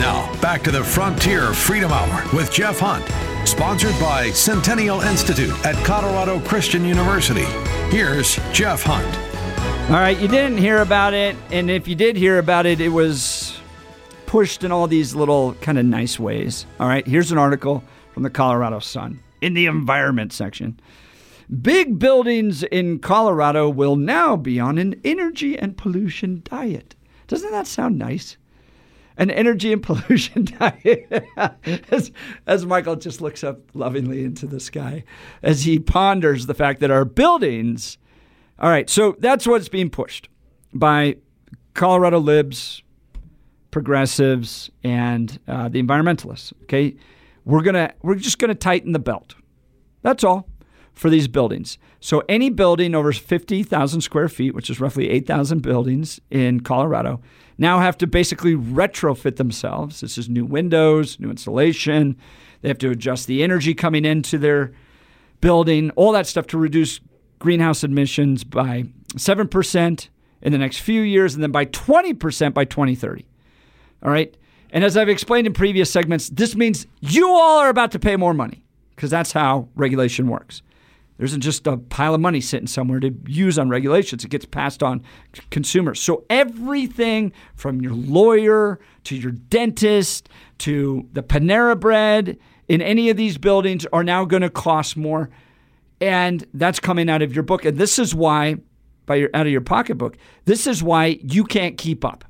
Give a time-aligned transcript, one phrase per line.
[0.00, 3.04] Now, back to the Frontier Freedom Hour with Jeff Hunt,
[3.46, 7.44] sponsored by Centennial Institute at Colorado Christian University.
[7.94, 9.06] Here's Jeff Hunt.
[9.90, 12.88] All right, you didn't hear about it, and if you did hear about it, it
[12.88, 13.60] was
[14.24, 16.64] pushed in all these little kind of nice ways.
[16.80, 20.80] All right, here's an article from the Colorado Sun in the environment section.
[21.60, 26.94] Big buildings in Colorado will now be on an energy and pollution diet.
[27.26, 28.38] Doesn't that sound nice?
[29.20, 31.24] An energy and pollution diet.
[31.90, 32.10] as,
[32.46, 35.04] as Michael just looks up lovingly into the sky
[35.42, 37.98] as he ponders the fact that our buildings.
[38.58, 40.28] All right, so that's what's being pushed
[40.72, 41.16] by
[41.74, 42.82] Colorado libs,
[43.70, 46.52] progressives, and uh, the environmentalists.
[46.62, 46.96] Okay,
[47.44, 49.34] we're gonna we're just gonna tighten the belt.
[50.02, 50.48] That's all
[50.94, 51.78] for these buildings.
[52.00, 57.20] So any building over 50,000 square feet, which is roughly 8,000 buildings in Colorado,
[57.58, 60.00] now have to basically retrofit themselves.
[60.00, 62.16] This is new windows, new insulation.
[62.62, 64.72] They have to adjust the energy coming into their
[65.40, 67.00] building, all that stuff to reduce
[67.38, 70.08] greenhouse emissions by 7%
[70.42, 73.26] in the next few years and then by 20% by 2030.
[74.02, 74.34] All right.
[74.72, 78.16] And as I've explained in previous segments, this means you all are about to pay
[78.16, 78.62] more money
[78.94, 80.62] because that's how regulation works.
[81.20, 84.24] There isn't just a pile of money sitting somewhere to use on regulations.
[84.24, 85.02] It gets passed on
[85.34, 86.00] to consumers.
[86.00, 93.18] So everything from your lawyer to your dentist to the Panera bread in any of
[93.18, 95.28] these buildings are now going to cost more.
[96.00, 97.66] And that's coming out of your book.
[97.66, 98.56] And this is why,
[99.04, 102.24] by your, out of your pocketbook, this is why you can't keep up.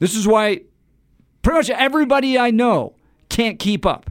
[0.00, 0.62] This is why
[1.42, 2.96] pretty much everybody I know
[3.28, 4.10] can't keep up.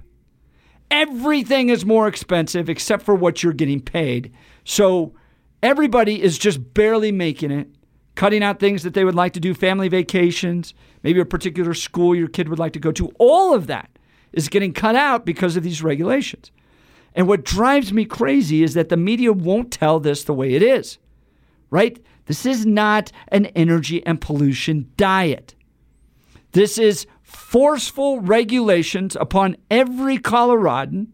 [0.89, 4.33] Everything is more expensive except for what you're getting paid.
[4.63, 5.13] So
[5.61, 7.67] everybody is just barely making it,
[8.15, 12.15] cutting out things that they would like to do, family vacations, maybe a particular school
[12.15, 13.11] your kid would like to go to.
[13.19, 13.89] All of that
[14.33, 16.51] is getting cut out because of these regulations.
[17.15, 20.61] And what drives me crazy is that the media won't tell this the way it
[20.61, 20.99] is,
[21.71, 21.99] right?
[22.25, 25.55] This is not an energy and pollution diet.
[26.51, 31.07] This is forceful regulations upon every Coloradan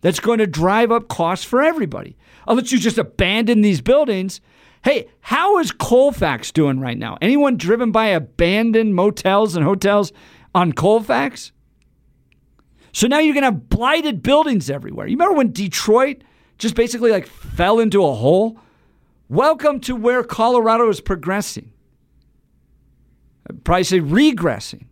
[0.00, 2.16] that's going to drive up costs for everybody.
[2.46, 4.40] Unless you just abandon these buildings.
[4.82, 7.18] Hey, how is Colfax doing right now?
[7.20, 10.12] Anyone driven by abandoned motels and hotels
[10.54, 11.50] on Colfax?
[12.92, 15.08] So now you're going to have blighted buildings everywhere.
[15.08, 16.22] You remember when Detroit
[16.58, 18.60] just basically like fell into a hole?
[19.28, 21.72] Welcome to where Colorado is progressing.
[23.50, 24.84] I'd probably say regressing.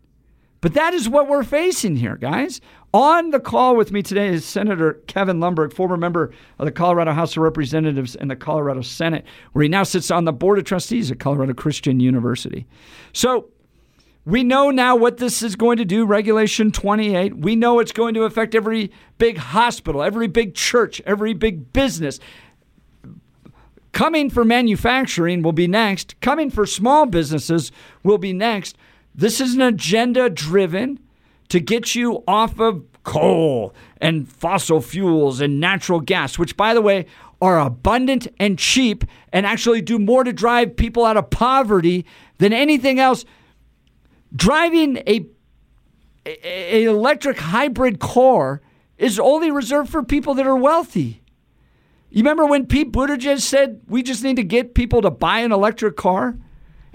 [0.60, 2.60] But that is what we're facing here, guys.
[2.94, 7.12] On the call with me today is Senator Kevin Lundberg, former member of the Colorado
[7.12, 10.64] House of Representatives and the Colorado Senate, where he now sits on the Board of
[10.64, 12.66] Trustees at Colorado Christian University.
[13.12, 13.50] So
[14.24, 17.36] we know now what this is going to do, Regulation 28.
[17.36, 22.18] We know it's going to affect every big hospital, every big church, every big business.
[23.92, 26.20] Coming for manufacturing will be next.
[26.20, 27.70] Coming for small businesses
[28.02, 28.76] will be next.
[29.16, 31.00] This is an agenda driven
[31.48, 36.82] to get you off of coal and fossil fuels and natural gas, which, by the
[36.82, 37.06] way,
[37.40, 42.04] are abundant and cheap and actually do more to drive people out of poverty
[42.38, 43.24] than anything else.
[44.34, 45.24] Driving a,
[46.26, 48.60] a, electric hybrid car
[48.98, 51.22] is only reserved for people that are wealthy.
[52.10, 55.52] You remember when Pete Buttigieg said we just need to get people to buy an
[55.52, 56.36] electric car?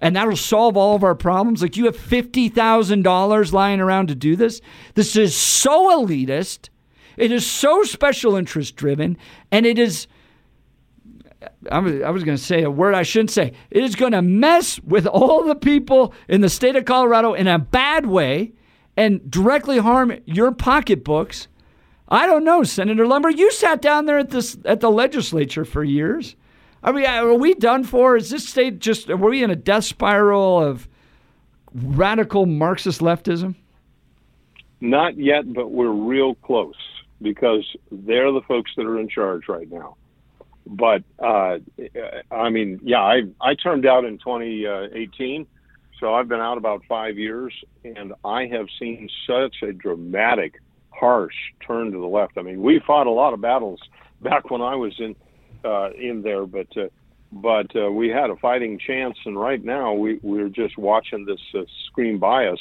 [0.02, 1.62] And that'll solve all of our problems.
[1.62, 4.60] Like you have $50,000 lying around to do this.
[4.96, 6.70] This is so elitist.
[7.18, 9.18] It is so special interest driven.
[9.52, 10.08] And it is,
[11.72, 13.54] I was, I was going to say a word I shouldn't say.
[13.70, 17.48] It is going to mess with all the people in the state of Colorado in
[17.48, 18.54] a bad way
[18.98, 21.48] and directly harm your pocketbooks.
[22.08, 23.38] I don't know, Senator Lundberg.
[23.38, 26.36] You sat down there at this at the legislature for years.
[26.84, 28.18] Are we are we done for?
[28.18, 30.88] Is this state just are we in a death spiral of
[31.74, 33.56] radical Marxist leftism?
[34.80, 36.76] Not yet, but we're real close
[37.22, 39.96] because they're the folks that are in charge right now.
[40.66, 41.60] But uh,
[42.32, 45.46] I mean, yeah, I I turned out in 2018,
[46.00, 47.54] so I've been out about five years,
[47.84, 50.56] and I have seen such a dramatic,
[50.90, 51.36] harsh
[51.66, 52.40] turn to the left.
[52.40, 53.80] I mean, we fought a lot of battles
[54.22, 55.16] back when I was in
[55.64, 56.88] uh, in there, but uh,
[57.32, 61.42] but uh, we had a fighting chance, and right now we we're just watching this
[61.56, 62.60] uh, screen by us.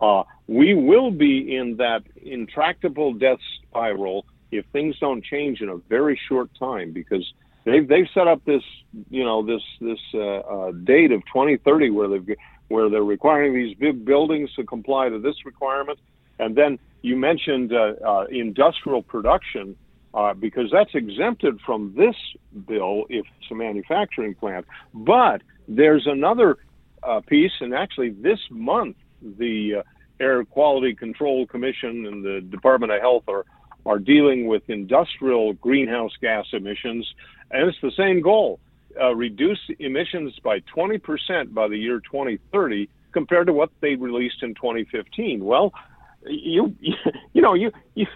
[0.00, 3.38] Uh, we will be in that intractable death
[3.68, 7.32] spiral if things don't change in a very short time, because
[7.64, 8.62] they've they've set up this
[9.10, 12.36] you know this this uh, uh, date of 2030 where they've
[12.68, 15.98] where they're requiring these big buildings to comply to this requirement.
[16.38, 19.76] And then you mentioned uh, uh, industrial production.
[20.12, 22.16] Uh, because that's exempted from this
[22.66, 24.66] bill if it's a manufacturing plant.
[24.92, 26.58] But there's another
[27.04, 29.82] uh, piece, and actually this month, the uh,
[30.18, 33.44] Air Quality Control Commission and the Department of Health are
[33.86, 37.06] are dealing with industrial greenhouse gas emissions,
[37.50, 38.58] and it's the same goal:
[39.00, 44.54] uh, reduce emissions by 20% by the year 2030 compared to what they released in
[44.54, 45.44] 2015.
[45.44, 45.72] Well,
[46.26, 46.74] you
[47.32, 48.06] you know you you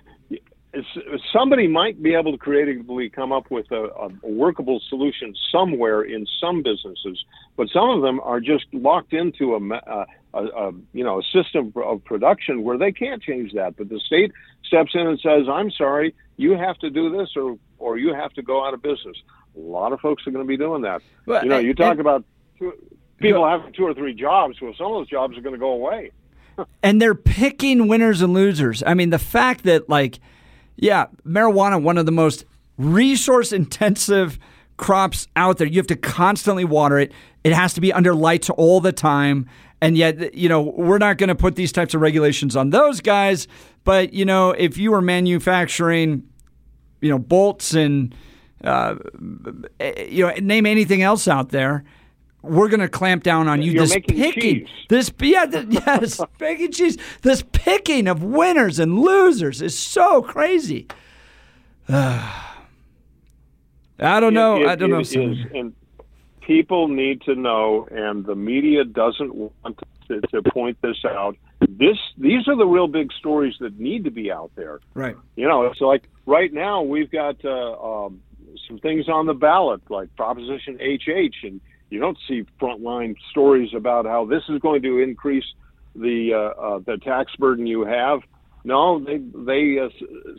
[1.33, 6.27] somebody might be able to creatively come up with a, a, workable solution somewhere in
[6.41, 7.25] some businesses,
[7.57, 11.73] but some of them are just locked into a, a, a, you know a system
[11.77, 13.77] of production where they can't change that.
[13.77, 14.33] But the state
[14.65, 18.33] steps in and says, "I'm sorry, you have to do this, or or you have
[18.35, 19.17] to go out of business."
[19.57, 21.03] A lot of folks are going to be doing that.
[21.27, 22.25] Well, you know, you talk and, about
[22.59, 22.73] two,
[23.19, 24.61] people having two or three jobs.
[24.61, 26.11] Well, some of those jobs are going to go away.
[26.83, 28.83] and they're picking winners and losers.
[28.87, 30.19] I mean, the fact that like
[30.77, 32.45] yeah, marijuana, one of the most
[32.79, 34.39] resource intensive
[34.77, 35.67] crops out there.
[35.67, 37.13] You have to constantly water it.
[37.45, 39.49] It has to be under lights all the time.
[39.81, 43.01] And yet, you know, we're not going to put these types of regulations on those
[43.01, 43.47] guys.
[43.85, 46.25] But, you know, if you were manufacturing,
[47.01, 48.15] you know, bolts and,
[48.63, 48.97] uh,
[50.09, 51.85] you know, name anything else out there,
[52.45, 53.73] we're going to clamp down on you.
[53.73, 54.69] You're this picking, cheese.
[54.89, 56.99] this yeah, the, yes, making cheese.
[57.23, 60.87] This picking of winners and losers is so crazy.
[61.89, 62.51] I
[63.99, 64.57] don't know.
[64.57, 65.01] It, it, I don't know.
[65.01, 65.75] Is, and
[66.41, 71.37] people need to know, and the media doesn't want to, to point this out.
[71.69, 74.81] This, these are the real big stories that need to be out there.
[74.93, 75.17] Right.
[75.37, 78.21] You know, it's like right now we've got uh, um,
[78.69, 84.07] some things on the ballot, like Proposition HH, and you don't see frontline stories about
[84.07, 85.45] how this is going to increase
[85.95, 88.21] the uh, uh, the tax burden you have.
[88.65, 89.89] No, they they uh,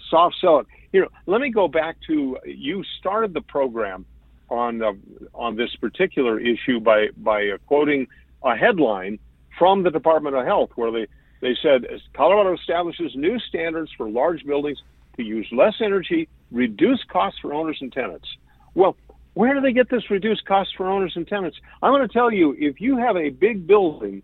[0.10, 0.68] soft sell it.
[0.92, 4.06] Here, let me go back to you started the program
[4.50, 4.94] on uh,
[5.34, 8.08] on this particular issue by by uh, quoting
[8.44, 9.20] a headline
[9.58, 11.08] from the Department of Health where they
[11.42, 14.80] they said Colorado establishes new standards for large buildings
[15.18, 18.28] to use less energy, reduce costs for owners and tenants.
[18.74, 18.98] Well,
[19.36, 21.58] where do they get this reduced cost for owners and tenants?
[21.84, 24.24] I'm going to tell you, if you have a big building,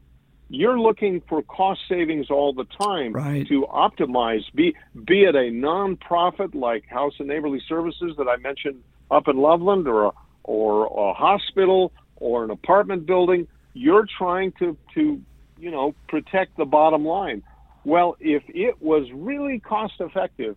[0.49, 3.47] you're looking for cost savings all the time right.
[3.47, 4.41] to optimize.
[4.55, 4.75] Be
[5.05, 9.87] be it a nonprofit like House and Neighborly Services that I mentioned up in Loveland,
[9.87, 10.11] or a,
[10.43, 13.47] or a hospital, or an apartment building.
[13.73, 15.21] You're trying to to
[15.57, 17.43] you know protect the bottom line.
[17.83, 20.55] Well, if it was really cost effective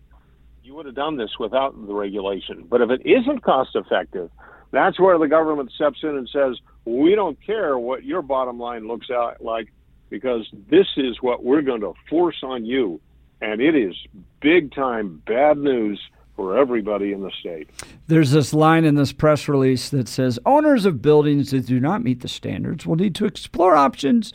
[0.65, 2.65] you would have done this without the regulation.
[2.67, 4.31] But if it isn't cost effective,
[4.71, 8.87] that's where the government steps in and says, we don't care what your bottom line
[8.87, 9.71] looks out like
[10.09, 12.99] because this is what we're going to force on you.
[13.41, 13.95] And it is
[14.41, 16.01] big time bad news
[16.35, 17.69] for everybody in the state.
[18.07, 22.03] There's this line in this press release that says owners of buildings that do not
[22.03, 24.33] meet the standards will need to explore options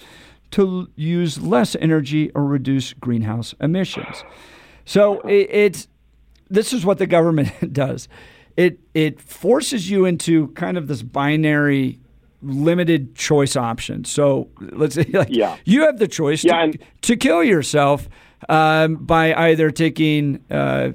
[0.52, 4.24] to use less energy or reduce greenhouse emissions.
[4.84, 5.88] So it, it's
[6.50, 8.08] this is what the government does.
[8.56, 12.00] It it forces you into kind of this binary
[12.43, 14.05] limited choice option.
[14.05, 15.56] So let's say like yeah.
[15.64, 18.09] you have the choice yeah, to, and- to kill yourself
[18.49, 20.92] um, by either taking uh,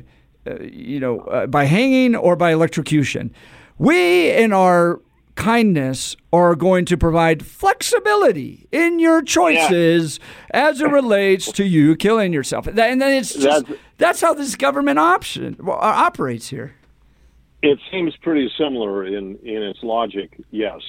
[0.47, 3.33] uh, you know uh, by hanging or by electrocution.
[3.77, 5.01] We in our
[5.35, 10.69] kindness are going to provide flexibility in your choices yeah.
[10.69, 12.67] as it relates to you killing yourself.
[12.67, 16.75] And then it's just that's, that's how this government option uh, operates here.
[17.61, 20.39] It seems pretty similar in in its logic.
[20.51, 20.81] Yes,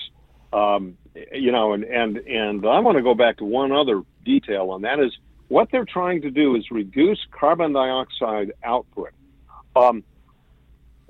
[0.52, 0.96] um,
[1.32, 4.84] you know, and and and I want to go back to one other detail, and
[4.84, 5.12] that is
[5.48, 9.10] what they're trying to do is reduce carbon dioxide output.
[9.74, 10.02] Um,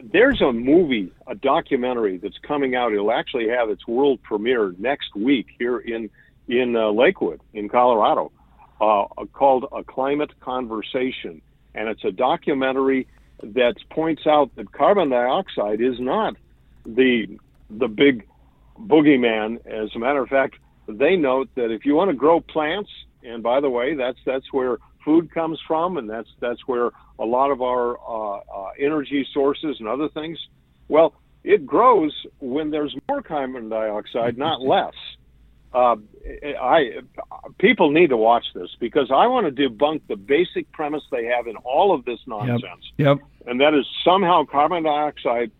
[0.02, 2.92] there's a movie, a documentary that's coming out.
[2.92, 6.10] It'll actually have its world premiere next week here in
[6.48, 8.30] in uh, Lakewood, in Colorado,
[8.80, 11.42] uh, called A Climate Conversation,
[11.74, 13.08] and it's a documentary
[13.42, 16.36] that points out that carbon dioxide is not
[16.84, 17.38] the
[17.70, 18.26] the big
[18.78, 19.66] boogeyman.
[19.66, 20.56] As a matter of fact,
[20.88, 22.90] they note that if you want to grow plants,
[23.22, 27.24] and by the way, that's that's where food comes from, and that's that's where a
[27.24, 30.38] lot of our uh, uh, energy sources and other things.
[30.88, 34.92] Well, it grows when there's more carbon dioxide, not less.
[35.72, 35.96] Uh,
[36.60, 37.00] I
[37.58, 41.46] people need to watch this because I want to debunk the basic premise they have
[41.46, 42.84] in all of this nonsense.
[42.98, 43.18] Yep.
[43.18, 43.18] yep.
[43.46, 45.50] And that is somehow carbon dioxide,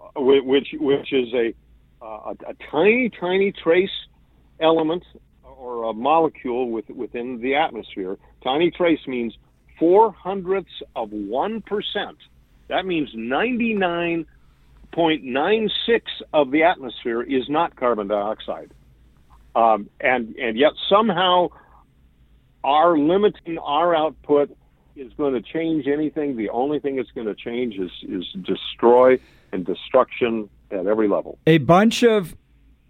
[0.00, 1.54] uh, which which is a
[2.02, 3.90] uh, a, a tiny tiny trace
[4.60, 5.02] element
[5.42, 8.18] or a molecule with, within the atmosphere.
[8.46, 9.36] Tiny trace means
[9.76, 12.16] four hundredths of one percent.
[12.68, 14.24] That means ninety nine
[14.92, 18.70] point nine six of the atmosphere is not carbon dioxide,
[19.56, 21.48] um, and and yet somehow
[22.62, 24.56] our limiting our output
[24.94, 26.36] is going to change anything.
[26.36, 29.18] The only thing it's going to change is is destroy
[29.50, 31.36] and destruction at every level.
[31.48, 32.36] A bunch of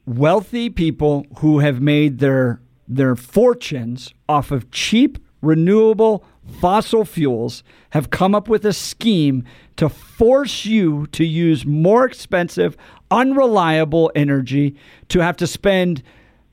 [0.04, 6.24] wealthy people who have made their their fortunes off of cheap renewable
[6.60, 9.44] fossil fuels have come up with a scheme
[9.76, 12.76] to force you to use more expensive
[13.10, 14.76] unreliable energy
[15.08, 16.02] to have to spend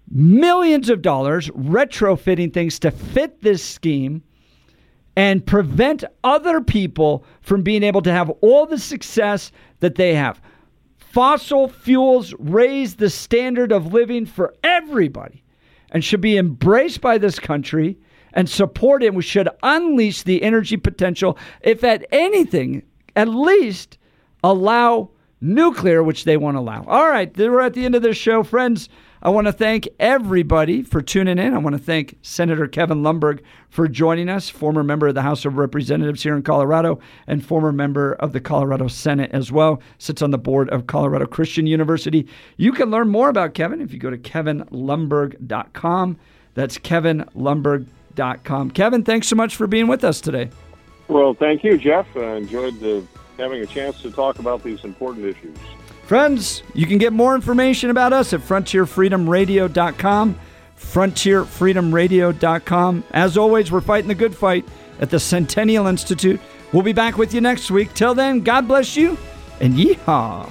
[0.09, 4.21] millions of dollars retrofitting things to fit this scheme
[5.15, 10.41] and prevent other people from being able to have all the success that they have.
[10.97, 15.43] Fossil fuels raise the standard of living for everybody
[15.91, 17.97] and should be embraced by this country
[18.33, 19.15] and supported.
[19.15, 22.83] We should unleash the energy potential, if at anything,
[23.15, 23.99] at least
[24.43, 25.09] allow
[25.39, 26.83] nuclear, which they won't allow.
[26.85, 28.89] All right, we're at the end of this show, friends.
[29.21, 31.53] I want to thank everybody for tuning in.
[31.53, 35.45] I want to thank Senator Kevin Lundberg for joining us, former member of the House
[35.45, 39.81] of Representatives here in Colorado and former member of the Colorado Senate as well.
[39.97, 42.27] Sits on the board of Colorado Christian University.
[42.57, 46.17] You can learn more about Kevin if you go to kevinlundberg.com.
[46.55, 46.77] That's
[48.13, 48.71] kevinlundberg.com.
[48.71, 50.49] Kevin, thanks so much for being with us today.
[51.07, 52.05] Well, thank you, Jeff.
[52.15, 53.03] I enjoyed the,
[53.37, 55.57] having a chance to talk about these important issues.
[56.03, 60.39] Friends, you can get more information about us at frontierfreedomradio.com.
[60.77, 63.03] Frontierfreedomradio.com.
[63.11, 64.65] As always, we're fighting the good fight
[64.99, 66.39] at the Centennial Institute.
[66.73, 67.93] We'll be back with you next week.
[67.93, 69.17] Till then, God bless you
[69.61, 70.49] and yeehaw.